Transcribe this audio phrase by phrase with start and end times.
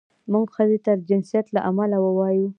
[0.31, 2.47] موږ ښځې ته د جنسیت له امله ووایو.